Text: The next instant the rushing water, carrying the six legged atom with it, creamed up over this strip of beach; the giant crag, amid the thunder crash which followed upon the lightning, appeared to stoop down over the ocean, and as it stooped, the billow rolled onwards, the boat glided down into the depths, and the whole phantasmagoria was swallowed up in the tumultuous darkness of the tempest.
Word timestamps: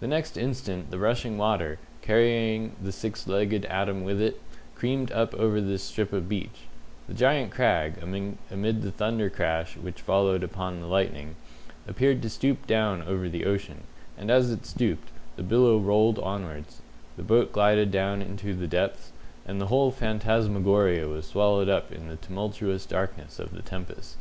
The 0.00 0.06
next 0.06 0.36
instant 0.36 0.90
the 0.90 0.98
rushing 0.98 1.38
water, 1.38 1.78
carrying 2.02 2.76
the 2.78 2.92
six 2.92 3.26
legged 3.26 3.64
atom 3.64 4.04
with 4.04 4.20
it, 4.20 4.38
creamed 4.74 5.10
up 5.12 5.32
over 5.32 5.62
this 5.62 5.82
strip 5.82 6.12
of 6.12 6.28
beach; 6.28 6.68
the 7.08 7.14
giant 7.14 7.52
crag, 7.52 7.94
amid 8.02 8.36
the 8.82 8.90
thunder 8.92 9.30
crash 9.30 9.74
which 9.78 10.02
followed 10.02 10.42
upon 10.42 10.82
the 10.82 10.86
lightning, 10.86 11.36
appeared 11.88 12.20
to 12.20 12.28
stoop 12.28 12.66
down 12.66 13.00
over 13.04 13.30
the 13.30 13.46
ocean, 13.46 13.84
and 14.18 14.30
as 14.30 14.50
it 14.52 14.66
stooped, 14.66 15.08
the 15.36 15.42
billow 15.42 15.78
rolled 15.78 16.18
onwards, 16.18 16.82
the 17.16 17.22
boat 17.22 17.50
glided 17.50 17.90
down 17.90 18.20
into 18.20 18.52
the 18.54 18.68
depths, 18.68 19.10
and 19.46 19.58
the 19.58 19.68
whole 19.68 19.90
phantasmagoria 19.90 21.08
was 21.08 21.26
swallowed 21.26 21.70
up 21.70 21.90
in 21.90 22.08
the 22.08 22.16
tumultuous 22.16 22.84
darkness 22.84 23.38
of 23.38 23.52
the 23.54 23.62
tempest. 23.62 24.18